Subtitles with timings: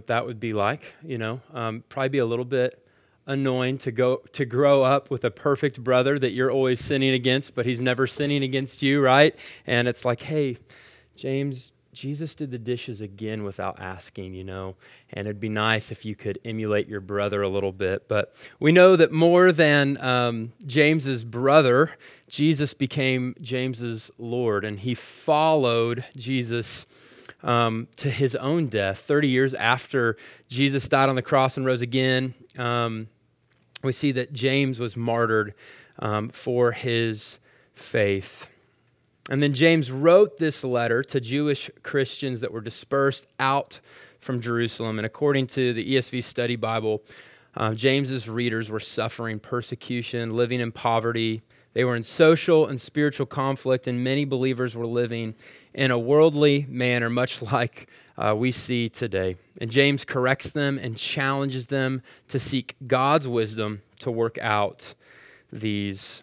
[0.00, 0.94] what that would be like.
[1.04, 2.82] You know, um, probably be a little bit
[3.26, 7.54] annoying to go to grow up with a perfect brother that you're always sinning against,
[7.54, 9.36] but he's never sinning against you, right?
[9.66, 10.56] And it's like, hey,
[11.16, 14.74] James, Jesus did the dishes again without asking, you know,
[15.12, 18.08] and it'd be nice if you could emulate your brother a little bit.
[18.08, 21.90] But we know that more than um, James's brother,
[22.26, 26.86] Jesus became James's Lord, and he followed Jesus
[27.42, 28.98] um, to his own death.
[28.98, 30.16] 30 years after
[30.48, 33.08] Jesus died on the cross and rose again, um,
[33.82, 35.54] we see that James was martyred
[35.98, 37.38] um, for his
[37.74, 38.48] faith.
[39.30, 43.80] And then James wrote this letter to Jewish Christians that were dispersed out
[44.18, 44.98] from Jerusalem.
[44.98, 47.02] And according to the ESV Study Bible,
[47.56, 51.42] uh, James's readers were suffering persecution, living in poverty.
[51.72, 55.34] They were in social and spiritual conflict, and many believers were living
[55.74, 59.36] in a worldly manner, much like uh, we see today.
[59.60, 64.94] And James corrects them and challenges them to seek God's wisdom to work out
[65.52, 66.22] these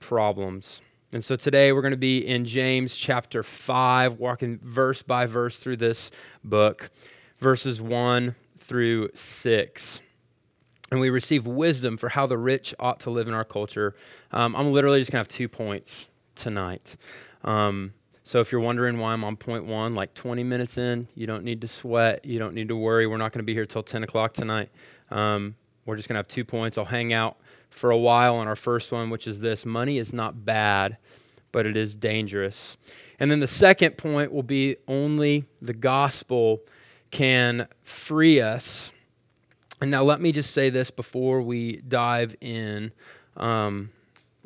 [0.00, 0.80] problems.
[1.12, 5.58] And so today we're going to be in James chapter 5, walking verse by verse
[5.58, 6.10] through this
[6.44, 6.90] book,
[7.38, 10.00] verses 1 through 6.
[10.90, 13.94] And we receive wisdom for how the rich ought to live in our culture.
[14.32, 16.96] Um, I'm literally just going to have two points tonight.
[17.42, 17.94] Um,
[18.28, 21.44] so if you're wondering why I'm on point one, like 20 minutes in, you don't
[21.44, 22.26] need to sweat.
[22.26, 23.06] You don't need to worry.
[23.06, 24.68] We're not going to be here till 10 o'clock tonight.
[25.10, 25.54] Um,
[25.86, 26.76] we're just going to have two points.
[26.76, 27.38] I'll hang out
[27.70, 30.98] for a while on our first one, which is this money is not bad,
[31.52, 32.76] but it is dangerous.
[33.18, 36.60] And then the second point will be only the gospel
[37.10, 38.92] can free us.
[39.80, 42.92] And now let me just say this before we dive in.
[43.38, 43.88] Um,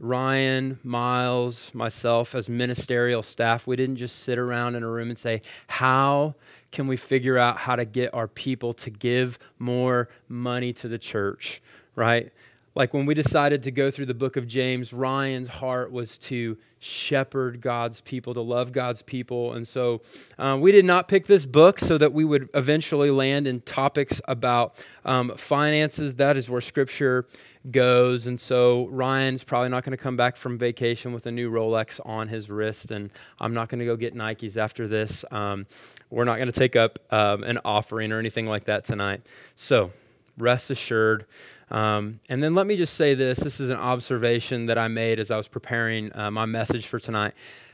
[0.02, 5.18] Ryan, Miles, myself, as ministerial staff, we didn't just sit around in a room and
[5.18, 6.34] say, How
[6.72, 10.98] can we figure out how to get our people to give more money to the
[10.98, 11.62] church?
[11.94, 12.32] Right?
[12.74, 16.56] Like when we decided to go through the book of James, Ryan's heart was to
[16.80, 19.52] shepherd God's people, to love God's people.
[19.52, 20.00] And so
[20.36, 24.20] uh, we did not pick this book so that we would eventually land in topics
[24.26, 26.16] about um, finances.
[26.16, 27.26] That is where Scripture
[27.70, 28.26] goes.
[28.26, 32.00] And so Ryan's probably not going to come back from vacation with a new Rolex
[32.04, 32.90] on his wrist.
[32.90, 35.24] And I'm not going to go get Nikes after this.
[35.30, 35.66] Um,
[36.10, 39.22] we're not going to take up um, an offering or anything like that tonight.
[39.56, 39.92] So
[40.36, 41.26] rest assured.
[41.70, 45.18] Um, and then let me just say this this is an observation that I made
[45.18, 47.32] as I was preparing uh, my message for tonight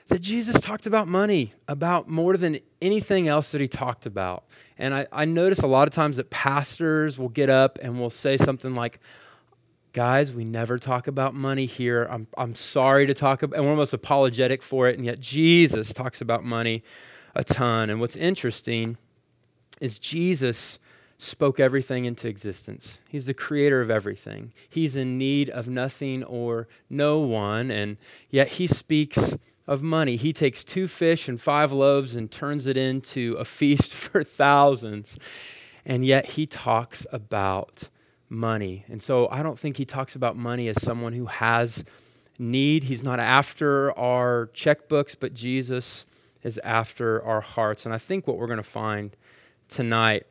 [0.09, 4.45] that Jesus talked about money about more than anything else that he talked about.
[4.79, 8.11] And I, I notice a lot of times that pastors will get up and will
[8.11, 9.01] say something like,
[9.99, 12.07] Guys, we never talk about money here.
[12.09, 15.93] I'm, I'm sorry to talk about, and we're almost apologetic for it, and yet Jesus
[15.93, 16.85] talks about money
[17.35, 17.91] a ton.
[17.91, 18.97] And what's interesting
[19.81, 20.79] is Jesus
[21.17, 23.01] spoke everything into existence.
[23.09, 24.53] He's the creator of everything.
[24.69, 27.97] He's in need of nothing or no one, and
[28.31, 29.37] yet he speaks
[29.67, 30.15] of money.
[30.15, 35.19] He takes two fish and five loaves and turns it into a feast for thousands,
[35.85, 37.89] and yet he talks about
[38.29, 38.85] money.
[38.89, 41.85] And so I don't think he talks about money as someone who has
[42.39, 42.85] need.
[42.85, 46.07] He's not after our checkbooks, but Jesus
[46.43, 47.85] is after our hearts.
[47.85, 49.17] And I think what we're going to find
[49.69, 50.27] tonight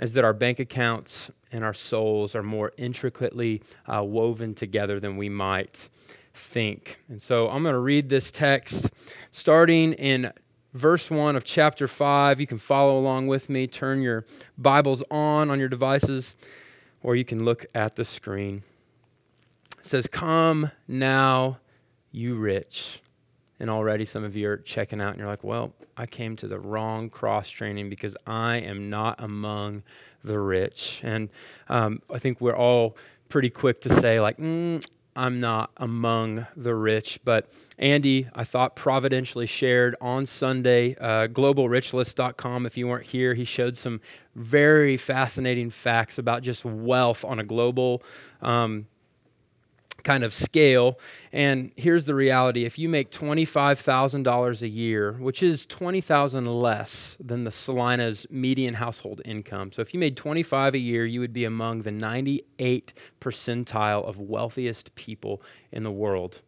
[0.00, 5.16] is that our bank accounts and our souls are more intricately uh, woven together than
[5.16, 5.88] we might
[6.34, 7.00] think.
[7.08, 8.90] And so I'm going to read this text
[9.30, 10.32] starting in
[10.74, 12.40] verse 1 of chapter 5.
[12.40, 13.66] You can follow along with me.
[13.66, 14.24] Turn your
[14.56, 16.36] Bibles on on your devices,
[17.02, 18.62] or you can look at the screen.
[19.78, 21.58] It says, Come now,
[22.12, 23.00] you rich.
[23.60, 26.46] And already some of you are checking out and you're like, well, I came to
[26.46, 29.82] the wrong cross training because I am not among
[30.22, 31.00] the rich.
[31.02, 31.28] And
[31.68, 32.96] um, I think we're all
[33.28, 34.86] pretty quick to say, like, mm,
[35.18, 37.18] I'm not among the rich.
[37.24, 42.66] But Andy, I thought providentially shared on Sunday, uh, globalrichlist.com.
[42.66, 44.00] If you weren't here, he showed some
[44.36, 48.00] very fascinating facts about just wealth on a global
[48.40, 48.86] um,
[50.04, 50.98] kind of scale.
[51.32, 57.44] And here's the reality if you make $25,000 a year, which is 20000 less than
[57.44, 59.72] the Salina's median household income.
[59.72, 64.18] So if you made 25 a year, you would be among the 98 percentile of
[64.18, 65.42] wealthiest people
[65.72, 66.42] in the world.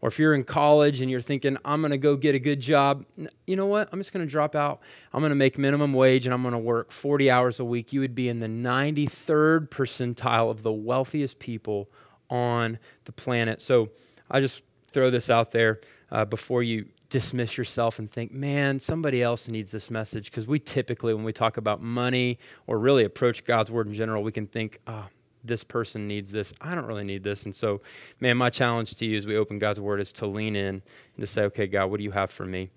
[0.00, 2.60] Or if you're in college and you're thinking, I'm going to go get a good
[2.60, 3.04] job,
[3.46, 3.88] you know what?
[3.90, 4.80] I'm just going to drop out.
[5.12, 7.92] I'm going to make minimum wage and I'm going to work 40 hours a week.
[7.92, 11.90] You would be in the 93rd percentile of the wealthiest people
[12.30, 13.62] on the planet.
[13.62, 13.90] So
[14.30, 15.80] I just throw this out there
[16.10, 20.30] uh, before you dismiss yourself and think, man, somebody else needs this message.
[20.30, 24.22] Because we typically, when we talk about money or really approach God's word in general,
[24.22, 25.06] we can think, oh,
[25.44, 26.52] this person needs this.
[26.60, 27.44] I don't really need this.
[27.44, 27.80] And so,
[28.20, 30.82] man, my challenge to you as we open God's word is to lean in and
[31.20, 32.70] to say, okay, God, what do you have for me?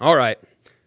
[0.00, 0.38] All right.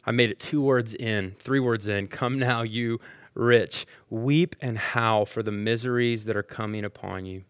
[0.05, 2.07] I made it two words in, three words in.
[2.07, 2.99] Come now, you
[3.33, 3.85] rich.
[4.09, 7.43] Weep and howl for the miseries that are coming upon you.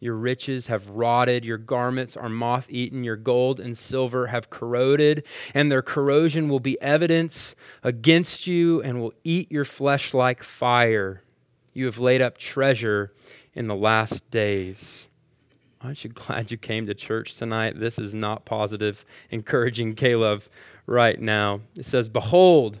[0.00, 5.24] Your riches have rotted, your garments are moth eaten, your gold and silver have corroded,
[5.52, 11.22] and their corrosion will be evidence against you and will eat your flesh like fire.
[11.74, 13.12] You have laid up treasure
[13.54, 15.06] in the last days.
[15.82, 17.78] Aren't you glad you came to church tonight?
[17.78, 20.44] This is not positive, encouraging Caleb
[20.86, 21.60] right now.
[21.76, 22.80] It says, Behold,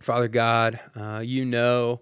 [0.00, 2.00] Father God, uh, you know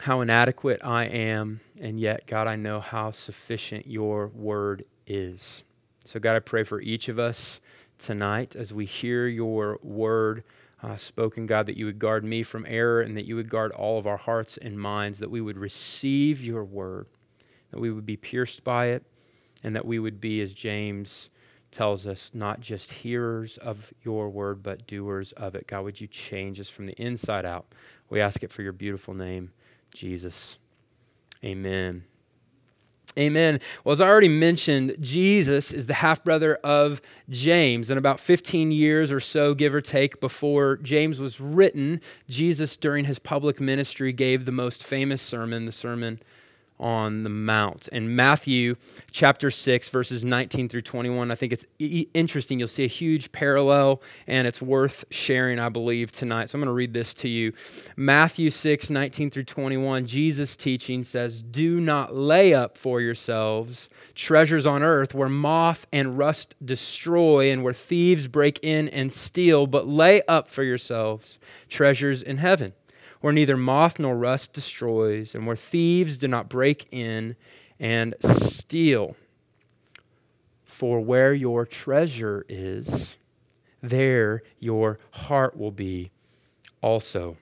[0.00, 5.64] how inadequate I am, and yet, God, I know how sufficient your word is.
[6.04, 7.60] So, God, I pray for each of us
[7.98, 10.44] tonight as we hear your word
[10.82, 13.72] uh, spoken, God, that you would guard me from error and that you would guard
[13.72, 17.06] all of our hearts and minds, that we would receive your word,
[17.72, 19.04] that we would be pierced by it,
[19.64, 21.28] and that we would be, as James
[21.70, 25.66] tells us, not just hearers of your word, but doers of it.
[25.66, 27.66] God, would you change us from the inside out?
[28.08, 29.52] We ask it for your beautiful name.
[29.92, 30.58] Jesus.
[31.44, 32.04] Amen.
[33.18, 33.58] Amen.
[33.82, 37.90] Well, as I already mentioned, Jesus is the half brother of James.
[37.90, 43.06] And about 15 years or so, give or take, before James was written, Jesus, during
[43.06, 46.20] his public ministry, gave the most famous sermon, the Sermon
[46.80, 47.88] on the Mount.
[47.88, 48.76] In Matthew
[49.10, 51.64] chapter 6, verses 19 through 21, I think it's
[52.14, 52.58] interesting.
[52.58, 56.50] You'll see a huge parallel, and it's worth sharing, I believe, tonight.
[56.50, 57.52] So I'm going to read this to you.
[57.96, 64.66] Matthew 6, 19 through 21, Jesus' teaching says, Do not lay up for yourselves treasures
[64.66, 69.86] on earth where moth and rust destroy and where thieves break in and steal, but
[69.86, 71.38] lay up for yourselves
[71.68, 72.72] treasures in heaven
[73.20, 77.36] where neither moth nor rust destroys, and where thieves do not break in
[77.80, 79.16] and steal.
[80.64, 83.16] For where your treasure is,
[83.82, 86.10] there your heart will be
[86.80, 87.36] also.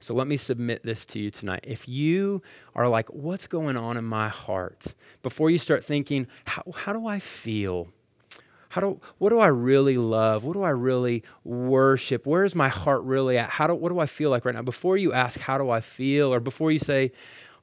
[0.00, 1.64] So let me submit this to you tonight.
[1.66, 2.40] If you
[2.74, 4.94] are like, what's going on in my heart?
[5.22, 7.88] Before you start thinking, how, how do I feel?
[8.70, 10.44] How do, what do I really love?
[10.44, 12.26] What do I really worship?
[12.26, 13.50] Where is my heart really at?
[13.50, 14.62] How do, what do I feel like right now?
[14.62, 16.32] Before you ask, how do I feel?
[16.32, 17.12] Or before you say,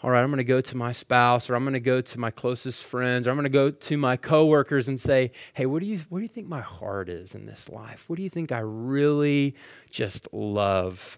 [0.01, 2.19] all right, I'm going to go to my spouse or I'm going to go to
[2.19, 5.79] my closest friends or I'm going to go to my coworkers and say, hey, what
[5.79, 8.05] do you, what do you think my heart is in this life?
[8.07, 9.55] What do you think I really
[9.89, 11.17] just love?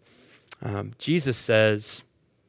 [0.62, 2.04] Um, Jesus says,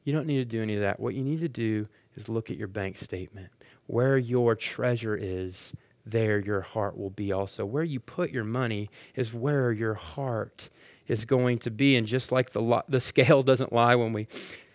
[0.05, 1.01] you don't need to do any of that.
[1.01, 3.51] What you need to do is look at your bank statement.
[3.87, 5.73] Where your treasure is,
[6.11, 7.65] there your heart will be also.
[7.65, 10.69] Where you put your money is where your heart
[11.07, 11.97] is going to be.
[11.97, 14.27] And just like the, the scale doesn't lie when we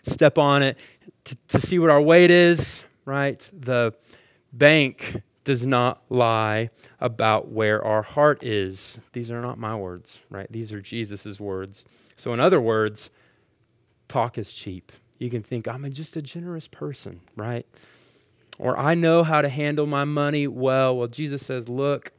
[0.02, 0.76] step on it
[1.24, 3.48] to, to see what our weight is, right?
[3.52, 3.94] The
[4.52, 6.70] bank does not lie
[7.00, 8.98] about where our heart is.
[9.12, 10.50] These are not my words, right?
[10.50, 11.84] These are Jesus' words.
[12.16, 13.10] So, in other words,
[14.08, 14.90] talk is cheap.
[15.18, 17.66] You can think, I'm just a generous person, right?
[18.58, 20.96] Or I know how to handle my money well.
[20.96, 22.12] Well, Jesus says, look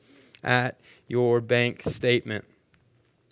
[0.43, 2.45] at your bank statement.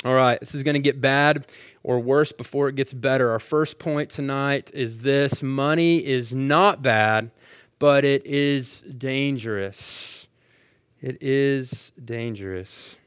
[0.06, 1.46] All right, this is going to get bad
[1.82, 3.32] or worse before it gets better.
[3.32, 7.32] Our first point tonight is this money is not bad,
[7.80, 10.28] but it is dangerous.
[11.02, 12.98] It is dangerous.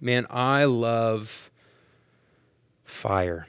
[0.00, 1.50] Man, I love
[2.84, 3.46] fire.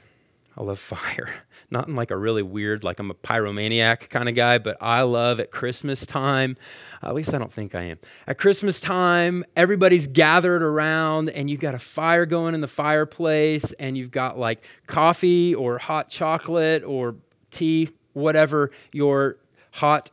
[0.56, 1.28] I love fire.
[1.70, 5.02] Not in like a really weird, like I'm a pyromaniac kind of guy, but I
[5.02, 6.56] love at Christmas time,
[7.02, 7.98] at least I don't think I am.
[8.26, 13.72] At Christmas time, everybody's gathered around and you've got a fire going in the fireplace
[13.80, 17.16] and you've got like coffee or hot chocolate or
[17.50, 19.38] tea, whatever your
[19.72, 20.10] hot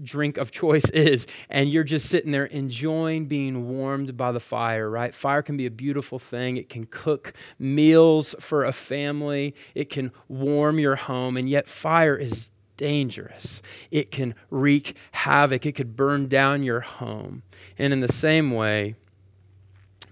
[0.00, 4.88] drink of choice is, and you're just sitting there enjoying being warmed by the fire,
[4.88, 5.14] right?
[5.14, 6.56] Fire can be a beautiful thing.
[6.56, 12.16] It can cook meals for a family, it can warm your home, and yet fire
[12.16, 13.62] is dangerous.
[13.90, 17.42] It can wreak havoc, it could burn down your home.
[17.78, 18.96] And in the same way,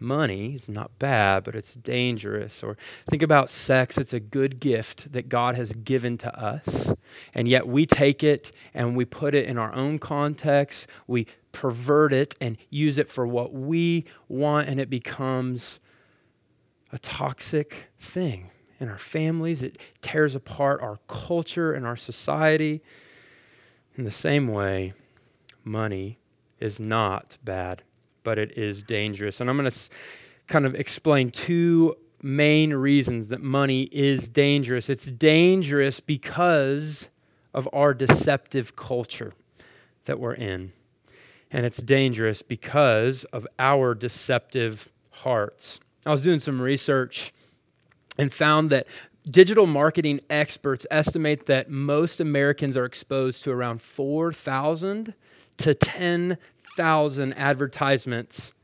[0.01, 2.63] money is not bad, but it's dangerous.
[2.63, 2.77] Or
[3.09, 6.95] think about sex, it's a good gift that God has given to us.
[7.35, 10.87] And yet we take it and we put it in our own context.
[11.07, 15.81] We pervert it and use it for what we want, and it becomes
[16.93, 19.63] a toxic thing in our families.
[19.63, 22.83] It tears apart our culture and our society.
[23.97, 24.95] In the same way,
[25.65, 26.19] money
[26.59, 27.83] is not bad
[28.23, 29.41] but it is dangerous.
[29.41, 29.79] And I'm going to
[30.47, 34.89] kind of explain two main reasons that money is dangerous.
[34.89, 37.09] It's dangerous because
[37.55, 39.33] of our deceptive culture
[40.05, 40.73] that we're in.
[41.51, 45.81] And it's dangerous because of our deceptive hearts.
[46.07, 47.33] I was doing some research
[48.17, 48.87] and found that
[49.29, 55.15] digital marketing experts estimate that most Americans are exposed to around 4,000
[55.59, 56.39] to 10
[56.81, 58.55] thousand advertisements.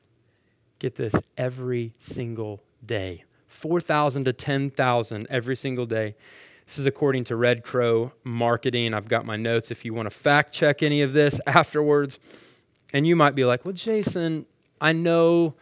[0.78, 3.25] Get this every single day.
[3.49, 6.14] 4,000 to 10,000 every single day.
[6.64, 8.94] This is according to Red Crow Marketing.
[8.94, 12.18] I've got my notes if you want to fact check any of this afterwards.
[12.94, 14.46] And you might be like, well, Jason,
[14.80, 15.52] I know,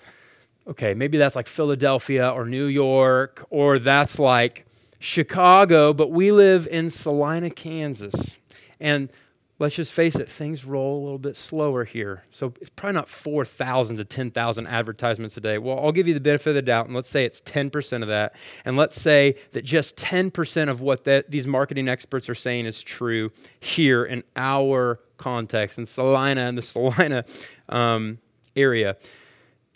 [0.68, 4.64] okay, maybe that's like Philadelphia or New York, or that's like
[5.00, 8.36] Chicago, but we live in Salina, Kansas.
[8.78, 9.10] And
[9.58, 12.24] let's just face it, things roll a little bit slower here.
[12.32, 15.58] So it's probably not 4,000 to 10,000 advertisements a day.
[15.58, 18.08] Well, I'll give you the benefit of the doubt, and let's say it's 10% of
[18.08, 18.34] that.
[18.64, 23.30] And let's say that just 10% of what these marketing experts are saying is true
[23.60, 27.24] here in our context, in Salina, and the Salina
[27.68, 28.18] um,
[28.56, 28.96] area.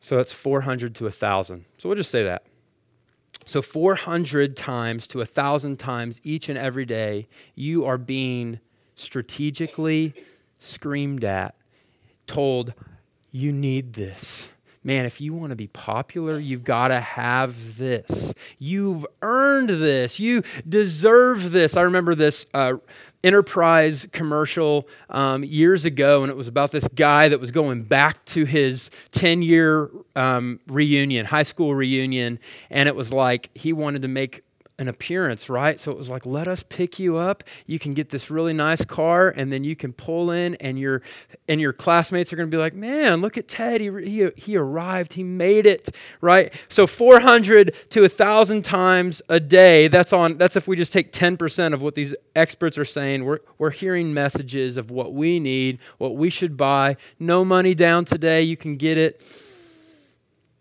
[0.00, 1.64] So that's 400 to 1,000.
[1.78, 2.44] So we'll just say that.
[3.44, 8.61] So 400 times to 1,000 times each and every day, you are being
[8.98, 10.14] strategically
[10.58, 11.54] screamed at,
[12.26, 12.74] told,
[13.30, 14.48] you need this.
[14.84, 18.32] Man, if you want to be popular, you've got to have this.
[18.58, 20.18] You've earned this.
[20.18, 21.76] You deserve this.
[21.76, 22.74] I remember this uh,
[23.22, 28.24] enterprise commercial um, years ago, and it was about this guy that was going back
[28.26, 32.38] to his 10 year um, reunion, high school reunion,
[32.70, 34.42] and it was like he wanted to make
[34.78, 35.80] an appearance, right?
[35.80, 37.42] So it was like, let us pick you up.
[37.66, 41.02] You can get this really nice car, and then you can pull in, and your
[41.49, 43.80] and your classmates are going to be like, man, look at Ted.
[43.80, 45.14] He, he, he arrived.
[45.14, 46.52] He made it, right?
[46.68, 49.88] So 400 to 1,000 times a day.
[49.88, 50.38] That's on.
[50.38, 53.25] That's if we just take 10% of what these experts are saying.
[53.25, 56.97] We're we're hearing messages of what we need, what we should buy.
[57.18, 58.42] No money down today.
[58.42, 59.20] You can get it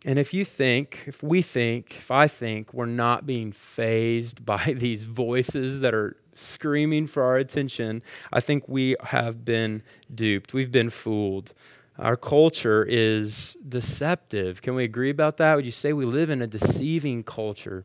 [0.08, 4.74] and if you think, if we think, if I think we're not being fazed by
[4.78, 9.84] these voices that are screaming for our attention, I think we have been
[10.14, 10.54] duped.
[10.54, 11.54] We've been fooled.
[12.00, 14.62] Our culture is deceptive.
[14.62, 15.56] Can we agree about that?
[15.56, 17.84] Would you say we live in a deceiving culture?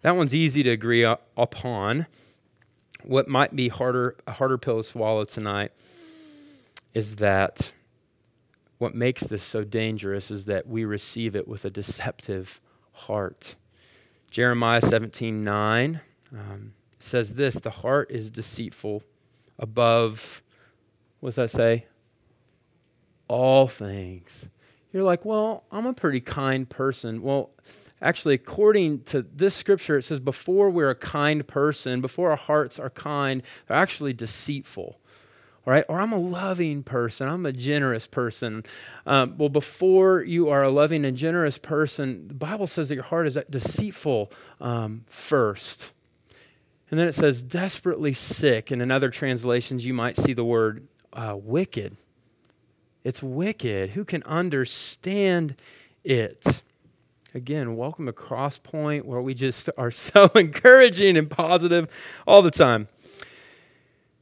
[0.00, 2.06] That one's easy to agree upon.
[3.02, 5.72] What might be harder, a harder pill to swallow tonight
[6.94, 7.72] is that
[8.78, 12.60] what makes this so dangerous is that we receive it with a deceptive
[12.92, 13.56] heart.
[14.30, 16.00] Jeremiah 17 9
[16.32, 19.02] um, says this The heart is deceitful
[19.58, 20.42] above,
[21.20, 21.86] what does that say?
[23.28, 24.48] All things.
[24.92, 27.22] You're like, well, I'm a pretty kind person.
[27.22, 27.50] Well,
[28.00, 32.78] actually, according to this scripture, it says before we're a kind person, before our hearts
[32.78, 35.00] are kind, they're actually deceitful
[35.66, 35.84] right?
[35.88, 38.64] Or I'm a loving person, I'm a generous person.
[39.04, 43.04] Um, well, before you are a loving and generous person, the Bible says that your
[43.04, 45.92] heart is deceitful um, first.
[46.90, 48.70] And then it says desperately sick.
[48.70, 51.96] And in other translations, you might see the word uh, wicked.
[53.02, 53.90] It's wicked.
[53.90, 55.56] Who can understand
[56.04, 56.62] it?
[57.34, 61.88] Again, welcome to Crosspoint, where we just are so encouraging and positive
[62.24, 62.86] all the time.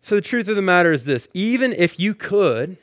[0.05, 2.77] So, the truth of the matter is this even if you could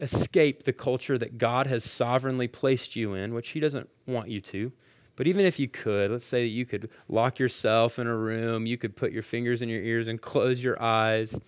[0.00, 4.40] escape the culture that God has sovereignly placed you in, which He doesn't want you
[4.40, 4.72] to,
[5.16, 8.64] but even if you could, let's say that you could lock yourself in a room,
[8.64, 11.38] you could put your fingers in your ears and close your eyes,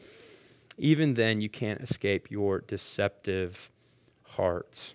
[0.76, 3.70] even then you can't escape your deceptive
[4.24, 4.92] hearts.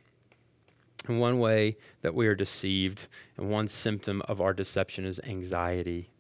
[1.08, 6.12] And one way that we are deceived, and one symptom of our deception is anxiety.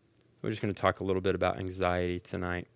[0.41, 2.67] We're just going to talk a little bit about anxiety tonight.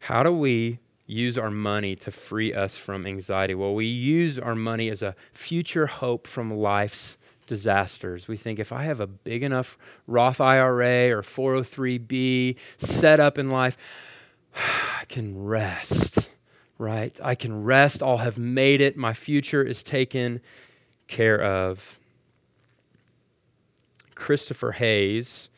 [0.00, 3.54] How do we use our money to free us from anxiety?
[3.54, 8.28] Well, we use our money as a future hope from life's disasters.
[8.28, 9.76] We think if I have a big enough
[10.06, 13.76] Roth IRA or 403B set up in life,
[14.54, 16.28] I can rest,
[16.76, 17.18] right?
[17.22, 18.02] I can rest.
[18.02, 18.96] I'll have made it.
[18.96, 20.40] My future is taken
[21.08, 21.98] care of.
[24.14, 25.48] Christopher Hayes,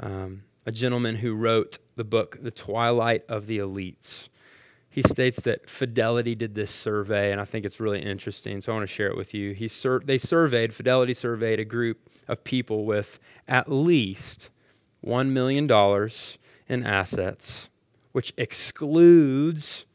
[0.00, 4.28] um, a gentleman who wrote the book, The Twilight of the Elites.
[4.90, 8.76] He states that Fidelity did this survey, and I think it's really interesting, so I
[8.76, 9.52] want to share it with you.
[9.54, 14.50] He sur- they surveyed, Fidelity surveyed a group of people with at least
[15.06, 15.64] $1 million
[16.68, 17.70] in assets,
[18.12, 19.86] which excludes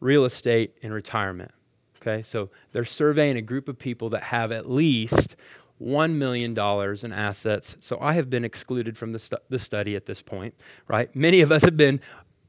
[0.00, 1.52] real estate and retirement.
[2.00, 5.36] Okay, so they're surveying a group of people that have at least
[5.82, 7.76] $1 million in assets.
[7.80, 10.54] So I have been excluded from the, stu- the study at this point,
[10.88, 11.14] right?
[11.14, 12.00] Many of us have been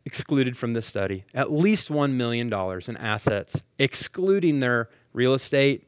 [0.05, 1.25] excluded from this study.
[1.33, 5.87] At least $1 million in assets, excluding their real estate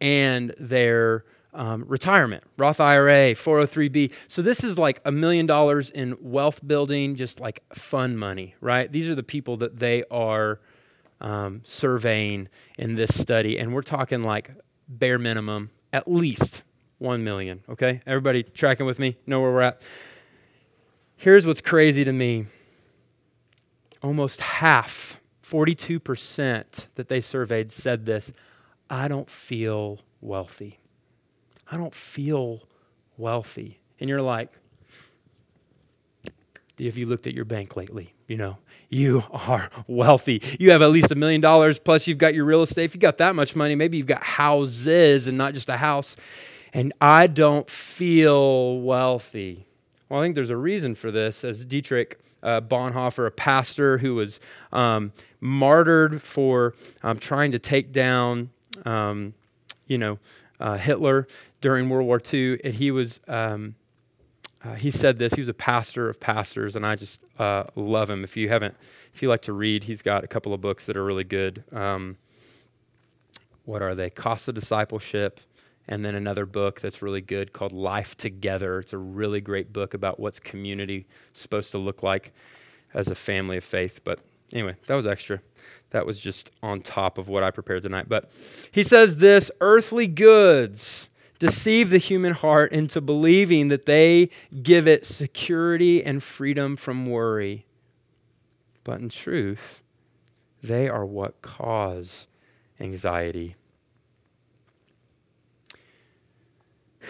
[0.00, 4.12] and their um, retirement, Roth IRA, 403b.
[4.28, 8.90] So this is like a million dollars in wealth building, just like fun money, right?
[8.90, 10.60] These are the people that they are
[11.20, 14.52] um, surveying in this study, and we're talking like
[14.88, 16.62] bare minimum, at least
[16.98, 18.00] 1 million, okay?
[18.06, 19.16] Everybody tracking with me?
[19.26, 19.80] Know where we're at?
[21.16, 22.46] Here's what's crazy to me
[24.02, 28.32] almost half, 42% that they surveyed said this
[28.90, 30.78] I don't feel wealthy.
[31.70, 32.62] I don't feel
[33.16, 33.80] wealthy.
[34.00, 34.50] And you're like,
[36.24, 38.14] have you looked at your bank lately?
[38.28, 40.42] You know, you are wealthy.
[40.58, 42.84] You have at least a million dollars, plus you've got your real estate.
[42.84, 46.14] If you got that much money, maybe you've got houses and not just a house.
[46.72, 49.66] And I don't feel wealthy.
[50.08, 51.44] Well, I think there's a reason for this.
[51.44, 54.40] As Dietrich uh, Bonhoeffer, a pastor who was
[54.72, 58.50] um, martyred for um, trying to take down,
[58.84, 59.34] um,
[59.86, 60.18] you know,
[60.60, 61.26] uh, Hitler
[61.60, 63.20] during World War II, and he was.
[63.28, 63.74] Um,
[64.64, 65.34] uh, he said this.
[65.34, 68.24] He was a pastor of pastors, and I just uh, love him.
[68.24, 68.74] If you haven't,
[69.14, 71.62] if you like to read, he's got a couple of books that are really good.
[71.72, 72.16] Um,
[73.64, 74.10] what are they?
[74.10, 75.40] Cost of Discipleship,
[75.88, 78.78] and then another book that's really good called Life Together.
[78.78, 82.32] It's a really great book about what's community supposed to look like
[82.92, 84.02] as a family of faith.
[84.04, 84.20] But
[84.52, 85.40] anyway, that was extra.
[85.90, 88.06] That was just on top of what I prepared tonight.
[88.06, 88.30] But
[88.70, 94.28] he says this earthly goods deceive the human heart into believing that they
[94.62, 97.64] give it security and freedom from worry.
[98.84, 99.82] But in truth,
[100.62, 102.26] they are what cause
[102.80, 103.54] anxiety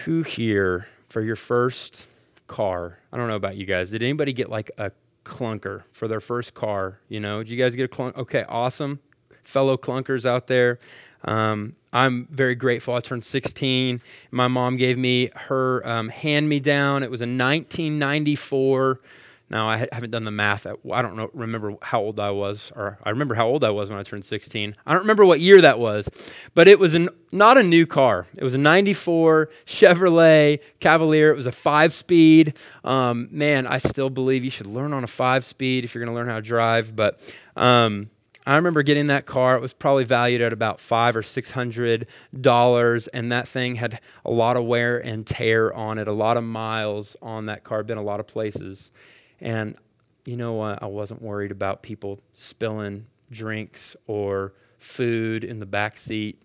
[0.05, 2.07] Who here for your first
[2.47, 2.99] car?
[3.11, 3.89] I don't know about you guys.
[3.89, 4.91] Did anybody get like a
[5.25, 6.99] clunker for their first car?
[7.09, 8.17] You know, did you guys get a clunk?
[8.17, 8.99] Okay, awesome.
[9.43, 10.79] Fellow clunkers out there.
[11.25, 12.93] Um, I'm very grateful.
[12.93, 14.01] I turned 16.
[14.31, 17.03] My mom gave me her um, hand me down.
[17.03, 19.01] It was a 1994
[19.49, 20.67] now I haven't done the math.
[20.67, 23.89] I don't know, remember how old I was, or I remember how old I was
[23.89, 24.75] when I turned 16.
[24.85, 26.07] I don't remember what year that was,
[26.53, 28.27] but it was an, not a new car.
[28.35, 31.31] It was a '94 Chevrolet Cavalier.
[31.31, 32.53] It was a five-speed.
[32.83, 36.19] Um, man, I still believe you should learn on a five-speed if you're going to
[36.19, 36.95] learn how to drive.
[36.95, 37.19] But
[37.55, 38.09] um,
[38.45, 39.55] I remember getting that car.
[39.55, 42.07] It was probably valued at about five or six hundred
[42.39, 46.37] dollars, and that thing had a lot of wear and tear on it, a lot
[46.37, 47.83] of miles on that car.
[47.83, 48.91] Been a lot of places.
[49.41, 49.75] And
[50.25, 50.83] you know, what?
[50.83, 56.41] I wasn't worried about people spilling drinks or food in the back seat.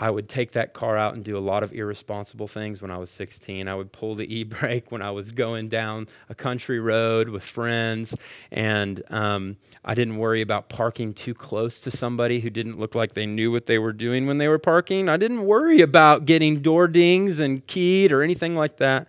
[0.00, 2.98] I would take that car out and do a lot of irresponsible things when I
[2.98, 3.68] was 16.
[3.68, 7.44] I would pull the e brake when I was going down a country road with
[7.44, 8.14] friends.
[8.50, 13.14] And um, I didn't worry about parking too close to somebody who didn't look like
[13.14, 15.08] they knew what they were doing when they were parking.
[15.08, 19.06] I didn't worry about getting door dings and keyed or anything like that.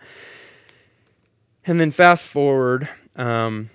[1.68, 3.70] And then fast forward um,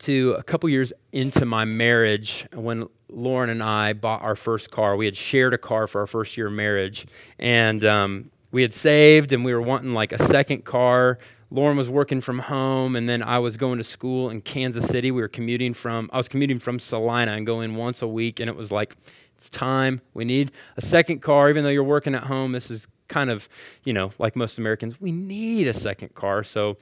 [0.00, 4.96] to a couple years into my marriage when Lauren and I bought our first car.
[4.96, 7.06] We had shared a car for our first year of marriage.
[7.38, 11.20] And um, we had saved and we were wanting like a second car.
[11.52, 15.10] Lauren was working from home, and then I was going to school in Kansas City.
[15.10, 18.50] We were commuting from, I was commuting from Salina and going once a week, and
[18.50, 18.96] it was like,
[19.34, 20.02] it's time.
[20.12, 22.52] We need a second car, even though you're working at home.
[22.52, 23.48] This is kind of,
[23.84, 26.44] you know, like most Americans, we need a second car.
[26.44, 26.76] So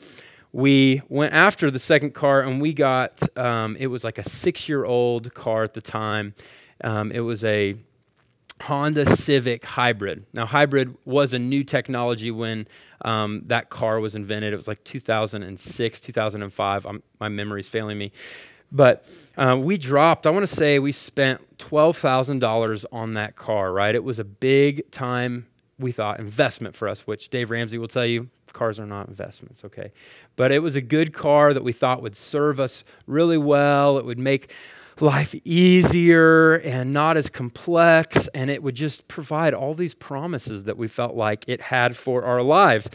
[0.52, 4.68] we went after the second car and we got, um, it was like a six
[4.68, 6.34] year old car at the time.
[6.82, 7.76] Um, it was a
[8.62, 10.24] Honda Civic Hybrid.
[10.32, 12.66] Now, hybrid was a new technology when
[13.04, 14.52] um, that car was invented.
[14.52, 16.86] It was like 2006, 2005.
[16.86, 18.12] I'm, my memory's failing me.
[18.72, 23.94] But uh, we dropped, I want to say we spent $12,000 on that car, right?
[23.94, 25.46] It was a big time
[25.78, 29.64] we thought investment for us, which Dave Ramsey will tell you cars are not investments,
[29.64, 29.92] okay?
[30.34, 33.98] But it was a good car that we thought would serve us really well.
[33.98, 34.50] It would make
[34.98, 40.78] life easier and not as complex, and it would just provide all these promises that
[40.78, 42.88] we felt like it had for our lives.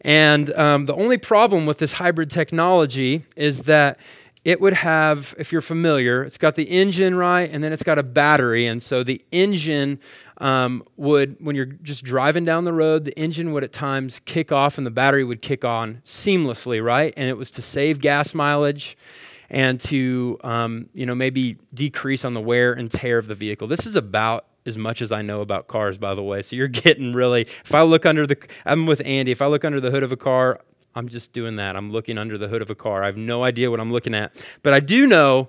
[0.00, 3.98] And um, the only problem with this hybrid technology is that
[4.44, 7.48] it would have, if you're familiar, it's got the engine, right?
[7.50, 8.66] And then it's got a battery.
[8.66, 9.98] And so the engine
[10.38, 14.52] um, would, when you're just driving down the road, the engine would at times kick
[14.52, 17.14] off and the battery would kick on seamlessly, right?
[17.16, 18.98] And it was to save gas mileage
[19.48, 23.66] and to, um, you know, maybe decrease on the wear and tear of the vehicle.
[23.66, 26.42] This is about as much as I know about cars, by the way.
[26.42, 29.64] So you're getting really, if I look under the, I'm with Andy, if I look
[29.64, 30.60] under the hood of a car,
[30.94, 31.76] I'm just doing that.
[31.76, 33.02] I'm looking under the hood of a car.
[33.02, 34.34] I have no idea what I'm looking at.
[34.62, 35.48] But I do know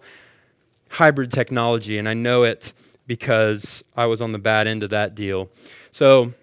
[0.90, 2.74] hybrid technology, and I know it
[3.08, 5.50] because I was on the bad end of that deal.
[5.92, 6.34] So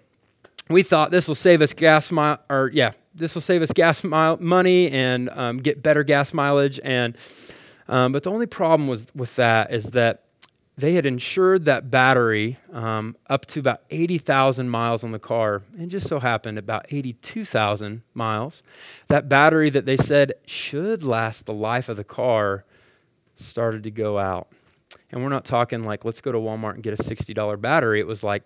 [0.69, 4.03] we thought this will save us gas mile, or yeah, this will save us gas
[4.03, 6.79] mile money and um, get better gas mileage.
[6.83, 7.17] And
[7.87, 10.22] um, but the only problem was with that is that
[10.77, 15.91] they had insured that battery um, up to about 80,000 miles on the car, and
[15.91, 18.63] just so happened about 82,000 miles.
[19.07, 22.65] That battery that they said should last the life of the car
[23.35, 24.47] started to go out.
[25.11, 27.99] And we're not talking like, let's go to Walmart and get a $60 battery.
[27.99, 28.43] It was like,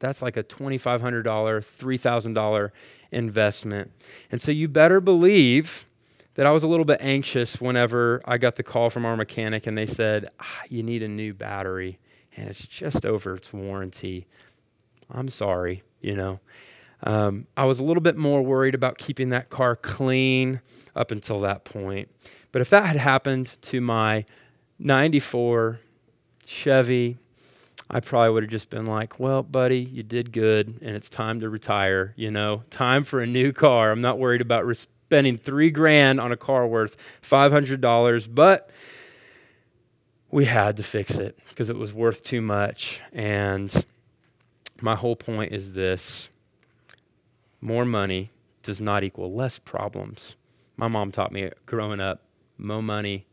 [0.00, 2.70] that's like a $2,500, $3,000
[3.10, 3.90] investment.
[4.30, 5.86] And so you better believe
[6.34, 9.66] that I was a little bit anxious whenever I got the call from our mechanic
[9.66, 11.98] and they said, ah, You need a new battery
[12.36, 14.26] and it's just over its warranty.
[15.10, 16.40] I'm sorry, you know.
[17.02, 20.60] Um, I was a little bit more worried about keeping that car clean
[20.96, 22.08] up until that point.
[22.50, 24.24] But if that had happened to my
[24.78, 25.80] 94
[26.46, 27.18] Chevy,
[27.90, 31.40] I probably would have just been like, well, buddy, you did good and it's time
[31.40, 33.90] to retire, you know, time for a new car.
[33.90, 38.70] I'm not worried about res- spending three grand on a car worth $500, but
[40.30, 43.00] we had to fix it because it was worth too much.
[43.12, 43.84] And
[44.80, 46.30] my whole point is this
[47.60, 48.30] more money
[48.62, 50.36] does not equal less problems.
[50.76, 52.22] My mom taught me growing up
[52.58, 53.26] more money,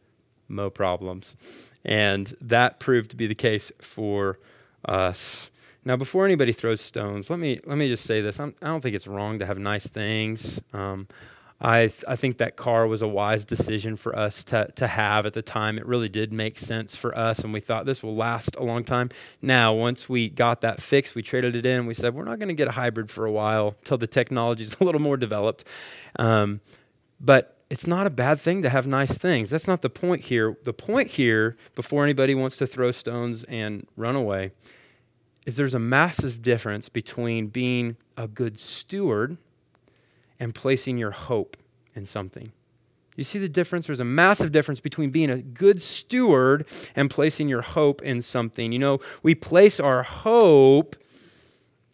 [0.48, 1.36] more problems.
[1.84, 4.38] And that proved to be the case for
[4.86, 5.50] us.
[5.84, 8.74] Now, before anybody throws stones, let me let me just say this: I'm, I do
[8.74, 10.62] not think it's wrong to have nice things.
[10.74, 11.08] Um,
[11.64, 15.28] I, th- I think that car was a wise decision for us to, to have
[15.28, 15.78] at the time.
[15.78, 18.84] It really did make sense for us, and we thought this will last a long
[18.84, 19.12] time.
[19.44, 21.86] Now, once we got that fixed, we traded it in.
[21.86, 24.64] We said we're not going to get a hybrid for a while till the technology
[24.64, 25.64] is a little more developed.
[26.18, 26.62] Um,
[27.20, 29.52] but it's not a bad thing to have nice things.
[29.52, 30.58] That's not the point here.
[30.64, 34.52] The point here, before anybody wants to throw stones and run away,
[35.46, 39.38] is there's a massive difference between being a good steward
[40.42, 41.56] and placing your hope
[41.96, 42.52] in something.
[43.16, 43.86] You see the difference?
[43.86, 48.72] There's a massive difference between being a good steward and placing your hope in something.
[48.72, 50.96] You know, we place our hope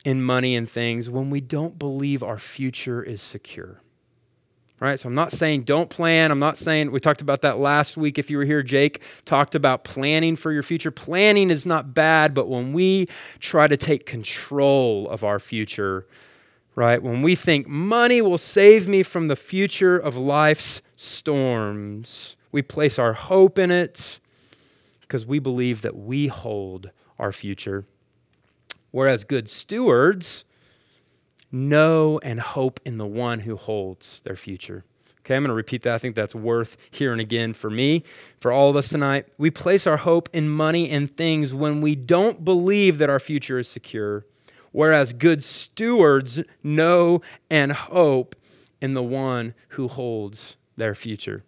[0.05, 3.81] in money and things when we don't believe our future is secure.
[4.79, 4.97] Right?
[4.97, 6.31] So I'm not saying don't plan.
[6.31, 8.17] I'm not saying we talked about that last week.
[8.17, 10.91] If you were here, Jake talked about planning for your future.
[10.91, 13.07] Planning is not bad, but when we
[13.39, 16.05] try to take control of our future,
[16.77, 17.01] right?
[17.01, 22.99] When we think money will save me from the future of life's storms, we place
[22.99, 24.19] our hope in it
[25.01, 27.85] because we believe that we hold our future.
[28.91, 30.45] Whereas good stewards
[31.51, 34.85] know and hope in the one who holds their future.
[35.21, 35.95] Okay, I'm going to repeat that.
[35.95, 38.03] I think that's worth hearing again for me,
[38.39, 39.25] for all of us tonight.
[39.39, 43.57] We place our hope in money and things when we don't believe that our future
[43.57, 44.25] is secure
[44.77, 48.35] whereas good stewards know and hope
[48.79, 51.43] in the one who holds their future.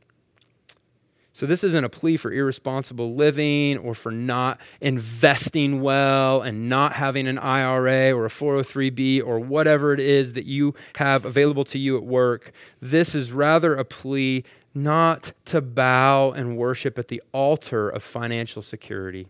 [1.31, 6.93] So, this isn't a plea for irresponsible living or for not investing well and not
[6.93, 11.77] having an IRA or a 403B or whatever it is that you have available to
[11.77, 12.51] you at work.
[12.81, 18.63] This is rather a plea not to bow and worship at the altar of financial
[18.63, 19.27] security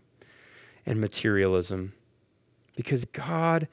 [0.86, 1.92] and materialism
[2.76, 3.68] because God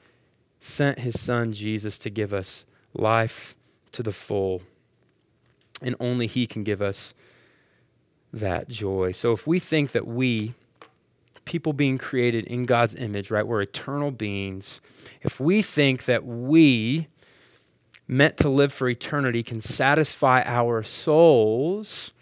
[0.60, 3.56] sent his son Jesus to give us life
[3.92, 4.62] to the full.
[5.80, 7.14] And only he can give us
[8.32, 9.12] that joy.
[9.12, 10.54] So if we think that we,
[11.44, 14.80] people being created in God's image, right, we're eternal beings,
[15.22, 17.08] if we think that we,
[18.06, 22.12] meant to live for eternity, can satisfy our souls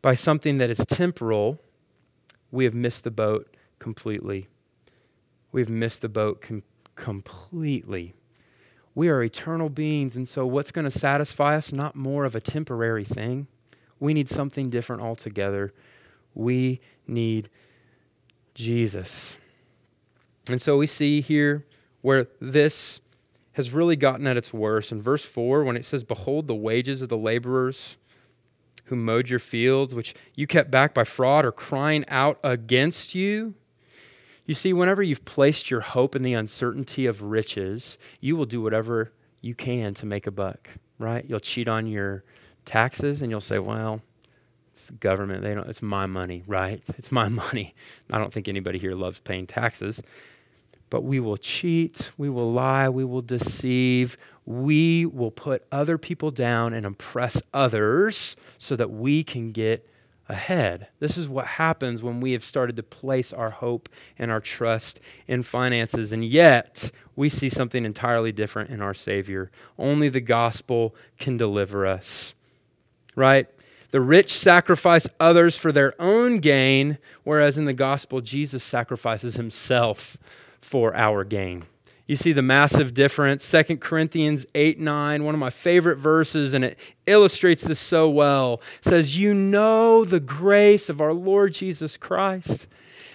[0.00, 1.60] by something that is temporal,
[2.50, 4.48] we have missed the boat completely.
[5.52, 8.14] We've missed the boat completely completely.
[8.94, 11.72] We are eternal beings, and so what's going to satisfy us?
[11.72, 13.46] Not more of a temporary thing.
[13.98, 15.72] We need something different altogether.
[16.34, 17.48] We need
[18.54, 19.36] Jesus.
[20.48, 21.66] And so we see here
[22.02, 23.00] where this
[23.52, 24.92] has really gotten at its worst.
[24.92, 27.96] In verse 4, when it says, Behold, the wages of the laborers
[28.86, 33.54] who mowed your fields, which you kept back by fraud, are crying out against you.
[34.52, 38.60] You see, whenever you've placed your hope in the uncertainty of riches, you will do
[38.60, 39.10] whatever
[39.40, 41.24] you can to make a buck, right?
[41.26, 42.22] You'll cheat on your
[42.66, 44.02] taxes and you'll say, well,
[44.70, 45.42] it's the government.
[45.42, 46.82] They don't, it's my money, right?
[46.98, 47.74] It's my money.
[48.10, 50.02] I don't think anybody here loves paying taxes.
[50.90, 56.30] But we will cheat, we will lie, we will deceive, we will put other people
[56.30, 59.88] down and oppress others so that we can get
[60.28, 60.88] ahead.
[60.98, 65.00] This is what happens when we have started to place our hope and our trust
[65.26, 66.12] in finances.
[66.12, 69.50] And yet, we see something entirely different in our Savior.
[69.78, 72.34] Only the gospel can deliver us.
[73.14, 73.46] Right?
[73.90, 80.16] The rich sacrifice others for their own gain, whereas in the gospel, Jesus sacrifices himself
[80.62, 81.64] for our gain.
[82.06, 83.48] You see the massive difference.
[83.48, 88.60] 2 Corinthians 8 9, one of my favorite verses, and it illustrates this so well.
[88.78, 92.66] It says, You know the grace of our Lord Jesus Christ,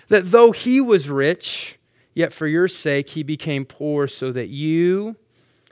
[0.08, 1.78] that though he was rich,
[2.13, 5.17] yet for your sake he became poor, so that you,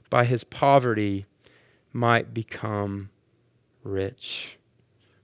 [0.10, 1.26] by his poverty,
[1.94, 3.10] might become
[3.84, 4.58] rich.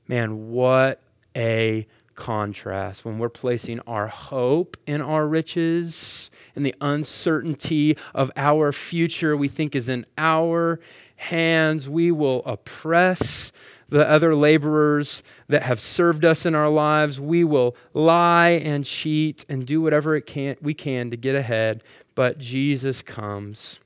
[0.08, 1.02] Man, what
[1.36, 1.88] a
[2.22, 9.36] contrast when we're placing our hope in our riches and the uncertainty of our future
[9.36, 10.80] we think is in our
[11.16, 11.90] hands.
[11.90, 13.52] We will oppress
[13.90, 17.20] the other laborers that have served us in our lives.
[17.20, 21.82] We will lie and cheat and do whatever it can, we can to get ahead.
[22.14, 23.80] But Jesus comes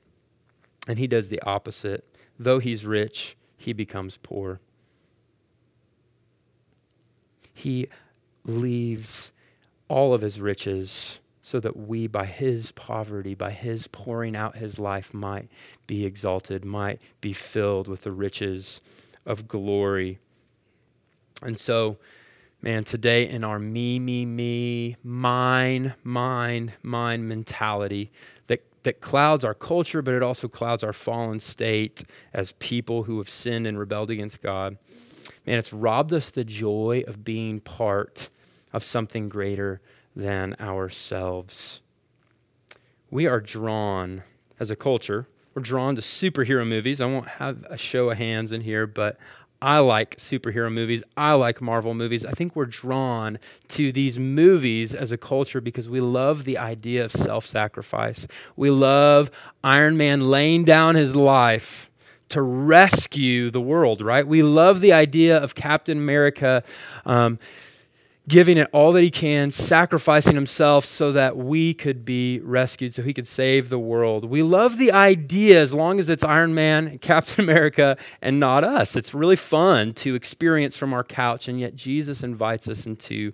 [0.86, 2.04] and he does the opposite.
[2.38, 4.60] Though he's rich, he becomes poor.
[7.54, 7.88] He
[8.46, 9.32] leaves
[9.88, 14.80] all of his riches so that we, by his poverty, by his pouring out his
[14.80, 15.48] life, might
[15.86, 18.80] be exalted, might be filled with the riches
[19.24, 20.18] of glory.
[21.42, 21.98] And so,
[22.62, 28.10] man, today in our me, me, me, mine, mine, mine mentality
[28.48, 33.18] that, that clouds our culture, but it also clouds our fallen state as people who
[33.18, 34.78] have sinned and rebelled against God.
[35.46, 38.30] Man, it's robbed us the joy of being part
[38.72, 39.80] of something greater
[40.14, 41.80] than ourselves.
[43.10, 44.22] We are drawn,
[44.58, 47.00] as a culture, we're drawn to superhero movies.
[47.00, 49.16] I won't have a show of hands in here, but
[49.60, 51.02] I like superhero movies.
[51.16, 52.26] I like Marvel movies.
[52.26, 57.06] I think we're drawn to these movies as a culture because we love the idea
[57.06, 58.26] of self sacrifice.
[58.54, 59.30] We love
[59.64, 61.90] Iron Man laying down his life
[62.28, 64.26] to rescue the world, right?
[64.26, 66.62] We love the idea of Captain America.
[67.06, 67.38] Um,
[68.28, 73.02] giving it all that he can, sacrificing himself so that we could be rescued, so
[73.02, 74.24] he could save the world.
[74.24, 78.96] We love the idea as long as it's Iron Man Captain America and not us.
[78.96, 83.32] It's really fun to experience from our couch, and yet Jesus invites us into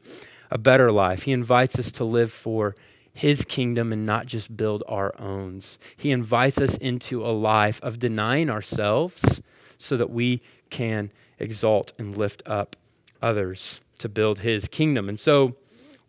[0.51, 1.23] a better life.
[1.23, 2.77] He invites us to live for
[3.15, 5.63] his kingdom and not just build our own.
[5.97, 9.43] He invites us into a life of denying ourselves
[9.79, 12.77] so that we can exalt and lift up
[13.21, 15.09] others to build his kingdom.
[15.09, 15.57] And so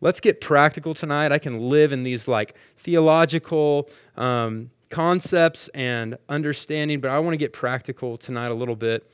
[0.01, 1.31] let's get practical tonight.
[1.31, 7.37] I can live in these like theological um, concepts and understanding, but I want to
[7.37, 9.09] get practical tonight a little bit.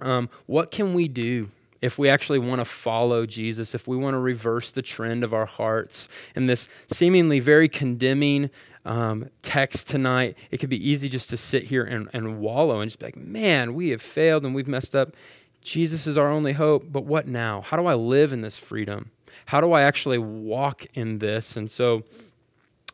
[0.00, 1.48] Um, what can we do
[1.80, 5.32] if we actually want to follow Jesus, if we want to reverse the trend of
[5.32, 8.50] our hearts in this seemingly very condemning
[8.84, 12.90] um, text tonight, it could be easy just to sit here and, and wallow and
[12.90, 15.14] just be like, man, we have failed and we've messed up.
[15.62, 17.60] Jesus is our only hope, but what now?
[17.60, 19.10] How do I live in this freedom?
[19.46, 21.56] How do I actually walk in this?
[21.56, 22.04] And so,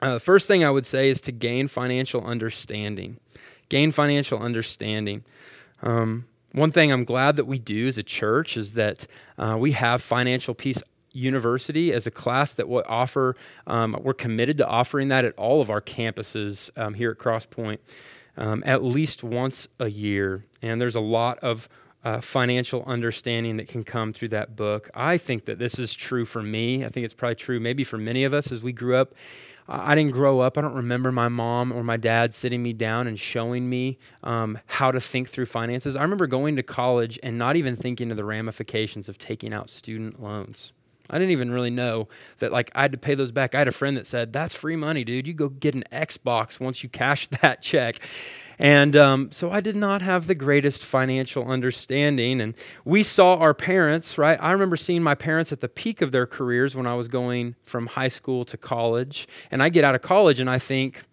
[0.02, 3.18] uh, the first thing I would say is to gain financial understanding.
[3.68, 5.24] Gain financial understanding.
[5.82, 9.06] Um, one thing I'm glad that we do as a church is that
[9.38, 14.58] uh, we have Financial Peace University as a class that will offer, um, we're committed
[14.58, 17.78] to offering that at all of our campuses um, here at Crosspoint
[18.36, 20.44] um, at least once a year.
[20.62, 21.68] And there's a lot of
[22.06, 24.88] uh, financial understanding that can come through that book.
[24.94, 26.84] I think that this is true for me.
[26.84, 29.12] I think it's probably true maybe for many of us as we grew up.
[29.68, 33.08] I didn't grow up, I don't remember my mom or my dad sitting me down
[33.08, 35.96] and showing me um, how to think through finances.
[35.96, 39.68] I remember going to college and not even thinking of the ramifications of taking out
[39.68, 40.72] student loans.
[41.10, 43.54] I didn't even really know that like I had to pay those back.
[43.54, 45.26] I had a friend that said, "That's free money, dude.
[45.26, 48.00] You go get an Xbox once you cash that check."
[48.58, 52.40] And um, so I did not have the greatest financial understanding.
[52.40, 52.54] And
[52.86, 54.38] we saw our parents, right?
[54.40, 57.54] I remember seeing my parents at the peak of their careers when I was going
[57.62, 59.28] from high school to college.
[59.50, 61.04] And I get out of college and I think,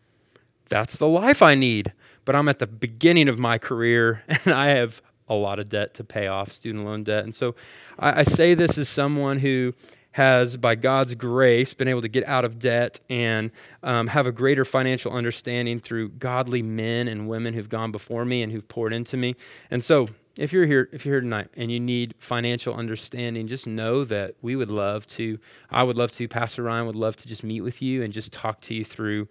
[0.69, 1.93] that's the life I need.
[2.25, 5.93] But I'm at the beginning of my career and I have a lot of debt
[5.95, 7.23] to pay off, student loan debt.
[7.23, 7.55] And so
[7.97, 9.73] I, I say this as someone who
[10.13, 14.31] has, by God's grace, been able to get out of debt and um, have a
[14.31, 18.93] greater financial understanding through godly men and women who've gone before me and who've poured
[18.93, 19.35] into me.
[19.71, 23.67] And so, if you're here, if you're here tonight and you need financial understanding, just
[23.67, 25.37] know that we would love to.
[25.69, 26.27] I would love to.
[26.27, 29.27] Pastor Ryan would love to just meet with you and just talk to you through,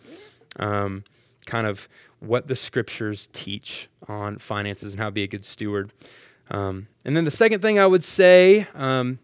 [0.61, 1.03] um,
[1.45, 1.89] kind of
[2.23, 5.93] what the scriptures teach on finances and how to be a good steward.
[6.51, 8.67] Um, and then the second thing I would say.
[8.75, 9.19] Um,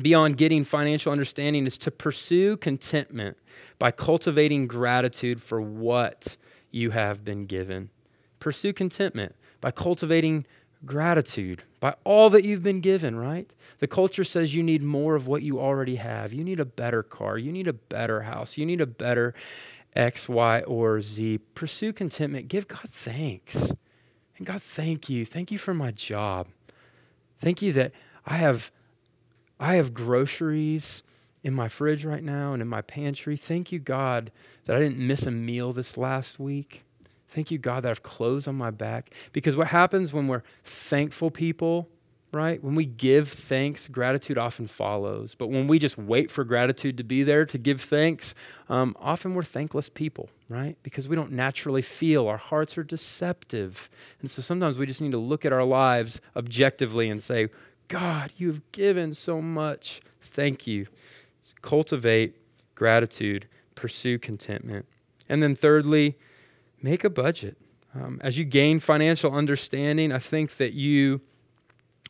[0.00, 3.36] beyond getting financial understanding is to pursue contentment
[3.78, 6.36] by cultivating gratitude for what
[6.70, 7.90] you have been given.
[8.38, 10.46] Pursue contentment by cultivating
[10.84, 13.54] gratitude by all that you've been given, right?
[13.78, 16.32] The culture says you need more of what you already have.
[16.32, 17.38] You need a better car.
[17.38, 18.56] You need a better house.
[18.56, 19.34] You need a better
[19.94, 21.38] X, Y, or Z.
[21.54, 22.48] Pursue contentment.
[22.48, 23.72] Give God thanks.
[24.36, 25.24] And God, thank you.
[25.24, 26.48] Thank you for my job.
[27.38, 27.92] Thank you that
[28.26, 28.70] I have
[29.60, 31.02] I have groceries
[31.44, 33.36] in my fridge right now and in my pantry.
[33.36, 34.32] Thank you, God,
[34.64, 36.84] that I didn't miss a meal this last week.
[37.28, 39.14] Thank you, God, that I have clothes on my back.
[39.32, 41.88] Because what happens when we're thankful people,
[42.32, 42.62] right?
[42.64, 45.34] When we give thanks, gratitude often follows.
[45.34, 48.34] But when we just wait for gratitude to be there to give thanks,
[48.70, 50.76] um, often we're thankless people, right?
[50.82, 52.26] Because we don't naturally feel.
[52.26, 53.90] Our hearts are deceptive.
[54.20, 57.50] And so sometimes we just need to look at our lives objectively and say,
[57.88, 60.00] God, you have given so much.
[60.22, 60.86] Thank you.
[61.60, 62.36] Cultivate
[62.74, 64.86] gratitude, pursue contentment.
[65.28, 66.16] And then, thirdly,
[66.82, 67.58] make a budget.
[67.94, 71.20] Um, as you gain financial understanding, I think that you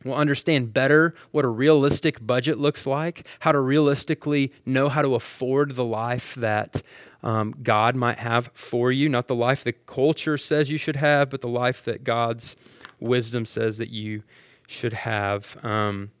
[0.03, 5.15] will understand better what a realistic budget looks like, how to realistically know how to
[5.15, 6.81] afford the life that
[7.23, 11.29] um, God might have for you, not the life the culture says you should have,
[11.29, 12.55] but the life that God's
[12.99, 14.23] wisdom says that you
[14.67, 15.57] should have.
[15.63, 16.11] Um,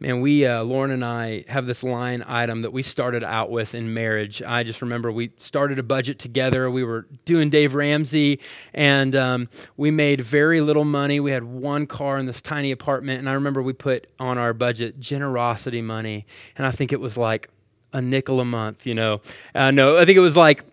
[0.00, 3.74] man, we, uh, Lauren and I, have this line item that we started out with
[3.74, 4.42] in marriage.
[4.42, 6.70] I just remember we started a budget together.
[6.70, 8.40] We were doing Dave Ramsey,
[8.72, 11.20] and um, we made very little money.
[11.20, 14.54] We had one car in this tiny apartment, and I remember we put on our
[14.54, 17.50] budget generosity money, and I think it was like
[17.92, 19.20] a nickel a month, you know.
[19.54, 20.64] Uh, no, I think it was like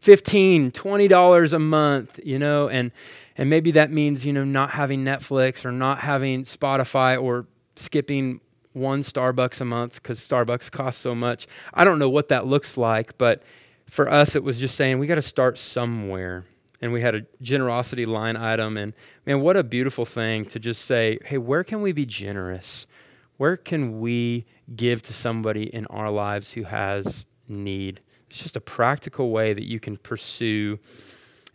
[0.00, 2.90] 15 $20 a month, you know, and
[3.38, 8.40] and maybe that means, you know, not having Netflix or not having Spotify or skipping
[8.76, 11.48] one Starbucks a month because Starbucks costs so much.
[11.72, 13.42] I don't know what that looks like, but
[13.88, 16.44] for us, it was just saying we got to start somewhere.
[16.82, 18.76] And we had a generosity line item.
[18.76, 18.92] And
[19.24, 22.86] man, what a beautiful thing to just say, hey, where can we be generous?
[23.38, 28.00] Where can we give to somebody in our lives who has need?
[28.28, 30.78] It's just a practical way that you can pursue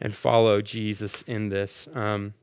[0.02, 1.88] and follow Jesus in this.
[1.94, 2.34] Um,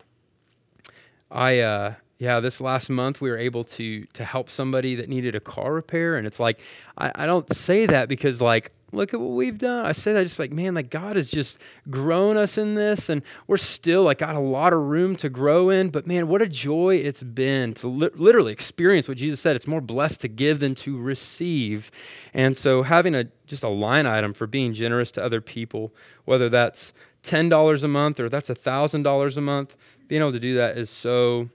[1.31, 5.37] I uh, yeah, this last month we were able to to help somebody that needed
[5.37, 6.61] a car repair, and it's like
[6.97, 9.85] I, I don't say that because like look at what we've done.
[9.85, 13.23] I say that just like man, like God has just grown us in this, and
[13.47, 15.91] we're still like got a lot of room to grow in.
[15.91, 19.55] But man, what a joy it's been to li- literally experience what Jesus said.
[19.55, 21.93] It's more blessed to give than to receive,
[22.35, 26.49] and so having a just a line item for being generous to other people, whether
[26.49, 29.77] that's $10 a month or that's $1,000 a month,
[30.07, 31.49] being able to do that is so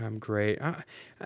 [0.00, 0.60] um, great.
[0.60, 0.74] Uh,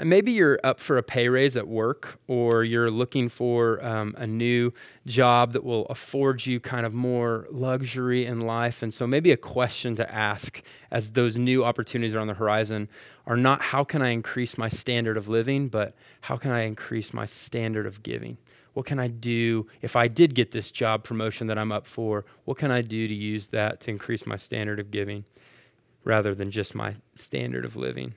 [0.03, 4.27] maybe you're up for a pay raise at work or you're looking for um, a
[4.27, 4.73] new
[5.05, 8.83] job that will afford you kind of more luxury in life.
[8.83, 12.89] And so maybe a question to ask as those new opportunities are on the horizon
[13.27, 17.13] are not how can I increase my standard of living, but how can I increase
[17.13, 18.39] my standard of giving?
[18.73, 22.25] What can I do if I did get this job promotion that I'm up for?
[22.47, 25.25] What can I do to use that to increase my standard of giving
[26.05, 28.15] rather than just my standard of living?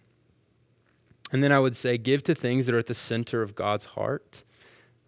[1.36, 3.84] And then I would say, give to things that are at the center of God's
[3.84, 4.45] heart,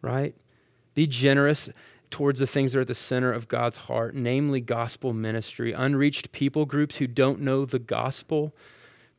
[0.01, 0.35] right?
[0.93, 1.69] Be generous
[2.11, 6.33] towards the things that are at the center of God's heart, namely gospel ministry, unreached
[6.33, 8.53] people groups who don't know the gospel.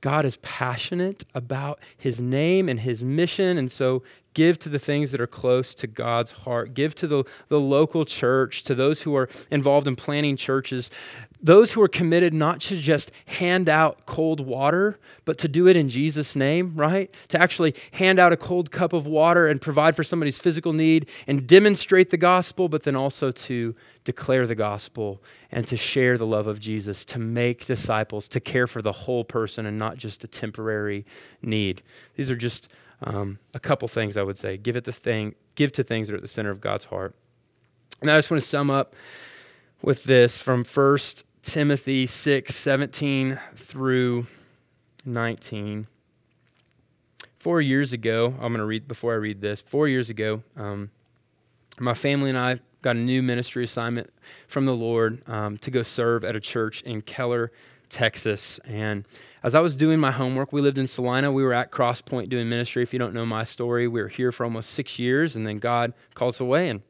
[0.02, 4.02] God is passionate about his name and his mission, and so
[4.38, 6.72] Give to the things that are close to God's heart.
[6.72, 10.92] Give to the, the local church, to those who are involved in planning churches,
[11.42, 15.74] those who are committed not to just hand out cold water, but to do it
[15.76, 17.12] in Jesus' name, right?
[17.30, 21.08] To actually hand out a cold cup of water and provide for somebody's physical need
[21.26, 23.74] and demonstrate the gospel, but then also to
[24.04, 25.20] declare the gospel
[25.50, 29.24] and to share the love of Jesus, to make disciples, to care for the whole
[29.24, 31.04] person and not just a temporary
[31.42, 31.82] need.
[32.14, 32.68] These are just
[33.02, 34.56] um, a couple things I would say.
[34.56, 37.14] Give it the thing, give to things that are at the center of God's heart.
[38.00, 38.94] And I just want to sum up
[39.82, 40.98] with this from 1
[41.42, 44.26] Timothy 6 17 through
[45.04, 45.86] 19.
[47.38, 49.60] Four years ago, I'm going to read before I read this.
[49.60, 50.90] Four years ago, um,
[51.78, 54.10] my family and I got a new ministry assignment
[54.46, 57.52] from the Lord um, to go serve at a church in Keller,
[57.88, 58.58] Texas.
[58.64, 59.04] And
[59.42, 61.30] as I was doing my homework, we lived in Salina.
[61.32, 62.82] We were at Cross Point doing ministry.
[62.82, 65.58] If you don't know my story, we were here for almost six years, and then
[65.58, 66.82] God called us away, and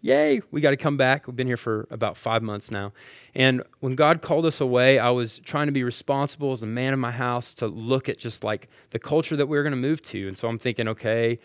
[0.00, 1.26] yay, we got to come back.
[1.26, 2.92] We've been here for about five months now.
[3.34, 6.92] And when God called us away, I was trying to be responsible as a man
[6.92, 9.76] in my house to look at just like the culture that we were going to
[9.76, 10.28] move to.
[10.28, 11.38] And so I'm thinking, okay,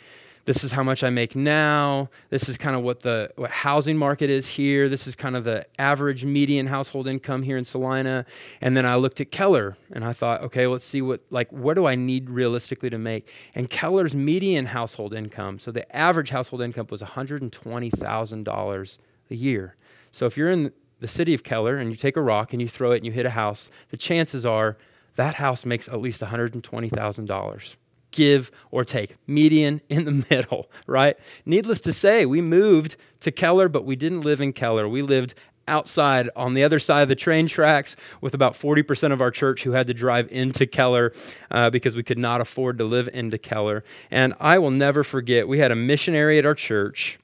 [0.45, 2.09] this is how much I make now.
[2.29, 4.89] This is kind of what the what housing market is here.
[4.89, 8.25] This is kind of the average median household income here in Salina.
[8.59, 11.75] And then I looked at Keller and I thought, okay, let's see what like what
[11.75, 13.27] do I need realistically to make?
[13.53, 18.97] And Keller's median household income, so the average household income was $120,000
[19.29, 19.75] a year.
[20.11, 22.67] So if you're in the city of Keller and you take a rock and you
[22.67, 24.77] throw it and you hit a house, the chances are
[25.15, 27.75] that house makes at least $120,000
[28.11, 31.17] give or take, median in the middle, right?
[31.45, 34.87] Needless to say, we moved to Keller, but we didn't live in Keller.
[34.87, 35.33] We lived
[35.67, 39.63] outside on the other side of the train tracks with about 40% of our church
[39.63, 41.13] who had to drive into Keller
[41.49, 43.83] uh, because we could not afford to live into Keller.
[44.09, 47.19] And I will never forget, we had a missionary at our church,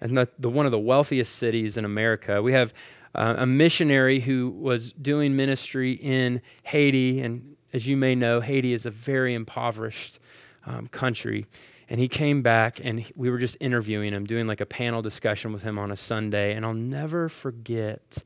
[0.00, 2.42] and the, the one of the wealthiest cities in America.
[2.42, 2.72] We have
[3.14, 8.72] uh, a missionary who was doing ministry in Haiti and as you may know, Haiti
[8.72, 10.20] is a very impoverished
[10.64, 11.44] um, country.
[11.90, 15.52] And he came back and we were just interviewing him, doing like a panel discussion
[15.52, 16.54] with him on a Sunday.
[16.54, 18.18] And I'll never forget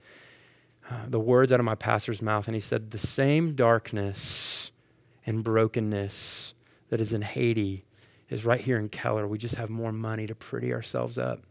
[0.88, 2.46] uh, the words out of my pastor's mouth.
[2.46, 4.70] And he said, The same darkness
[5.24, 6.52] and brokenness
[6.90, 7.86] that is in Haiti
[8.28, 9.26] is right here in Keller.
[9.26, 11.42] We just have more money to pretty ourselves up.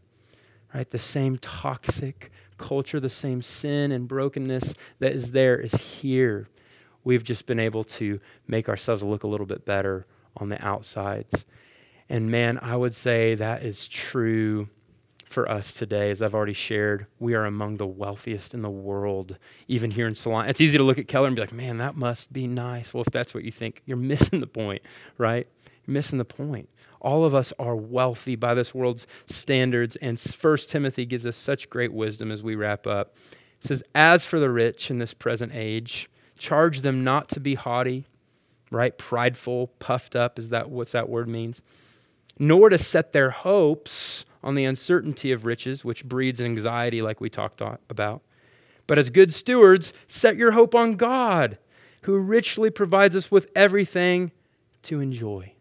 [0.72, 0.88] Right?
[0.88, 6.48] The same toxic culture, the same sin and brokenness that is there is here.
[7.08, 10.04] We've just been able to make ourselves look a little bit better
[10.36, 11.46] on the outsides.
[12.10, 14.68] And man, I would say that is true
[15.24, 16.10] for us today.
[16.10, 19.38] As I've already shared, we are among the wealthiest in the world,
[19.68, 20.50] even here in Salina.
[20.50, 22.92] It's easy to look at Keller and be like, man, that must be nice.
[22.92, 24.82] Well, if that's what you think, you're missing the point,
[25.16, 25.48] right?
[25.86, 26.68] You're missing the point.
[27.00, 29.96] All of us are wealthy by this world's standards.
[29.96, 33.16] And First Timothy gives us such great wisdom as we wrap up.
[33.62, 37.54] It says, As for the rich in this present age, Charge them not to be
[37.54, 38.06] haughty,
[38.70, 38.96] right?
[38.96, 41.60] Prideful, puffed up, is that what's that word means?
[42.38, 47.28] Nor to set their hopes on the uncertainty of riches, which breeds anxiety, like we
[47.28, 48.22] talked about.
[48.86, 51.58] But as good stewards, set your hope on God,
[52.02, 54.30] who richly provides us with everything
[54.84, 55.52] to enjoy.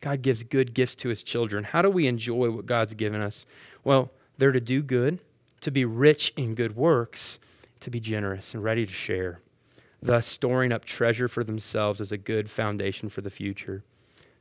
[0.00, 1.64] God gives good gifts to his children.
[1.64, 3.46] How do we enjoy what God's given us?
[3.84, 5.20] Well, they're to do good,
[5.60, 7.38] to be rich in good works,
[7.80, 9.40] to be generous and ready to share
[10.04, 13.82] thus storing up treasure for themselves as a good foundation for the future,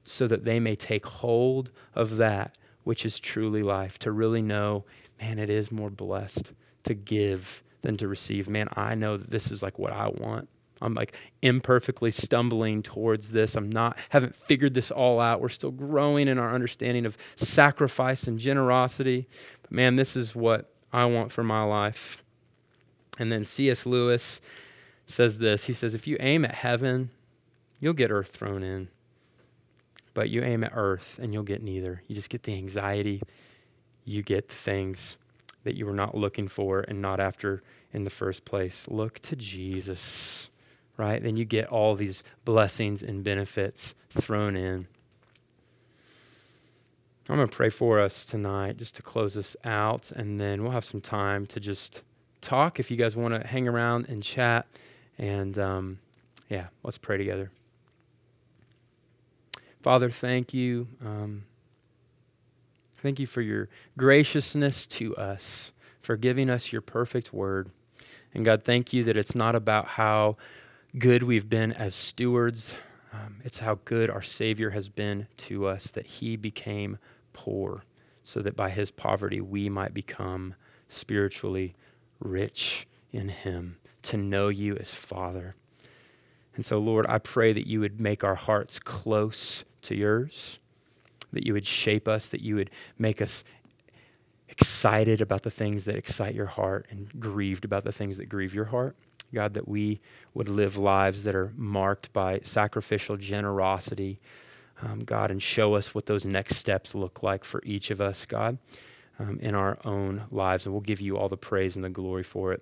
[0.04, 4.84] so that they may take hold of that which is truly life, to really know,
[5.22, 6.54] man, it is more blessed
[6.84, 8.50] to give than to receive.
[8.50, 10.50] Man, I know that this is like what I want.
[10.82, 13.56] I'm like imperfectly stumbling towards this.
[13.56, 15.40] I'm not, haven't figured this all out.
[15.40, 19.30] We're still growing in our understanding of sacrifice and generosity.
[19.62, 22.22] But man, this is what I want for my life.
[23.18, 23.86] And then C.S.
[23.86, 24.42] Lewis
[25.08, 27.10] says this He says, If you aim at heaven,
[27.80, 28.90] you'll get earth thrown in.
[30.14, 32.04] But you aim at earth and you'll get neither.
[32.08, 33.22] You just get the anxiety.
[34.06, 35.18] You get things
[35.64, 38.88] that you were not looking for and not after in the first place.
[38.88, 40.50] Look to Jesus,
[40.98, 41.22] right?
[41.22, 44.88] Then you get all these blessings and benefits thrown in.
[47.30, 50.74] I'm going to pray for us tonight just to close us out, and then we'll
[50.74, 52.02] have some time to just
[52.42, 54.68] talk if you guys want to hang around and chat.
[55.18, 56.00] And um,
[56.50, 57.52] yeah, let's pray together.
[59.82, 60.88] Father, thank you.
[61.04, 61.44] Um,
[63.00, 67.70] thank you for your graciousness to us, for giving us your perfect word.
[68.34, 70.38] And God, thank you that it's not about how
[70.98, 72.74] good we've been as stewards,
[73.12, 76.98] um, it's how good our Savior has been to us, that He became
[77.34, 77.84] poor,
[78.24, 80.56] so that by his poverty we might become
[80.88, 81.76] spiritually
[82.20, 85.56] rich in him, to know you as Father.
[86.56, 90.60] And so, Lord, I pray that you would make our hearts close to yours,
[91.32, 93.44] that you would shape us, that you would make us
[94.50, 98.54] excited about the things that excite your heart and grieved about the things that grieve
[98.54, 98.96] your heart.
[99.34, 100.00] God, that we
[100.36, 104.20] would live lives that are marked by sacrificial generosity,
[104.84, 108.28] um, God, and show us what those next steps look like for each of us,
[108.28, 108.60] God,
[109.18, 110.68] um, in our own lives.
[110.68, 112.62] And we'll give you all the praise and the glory for it.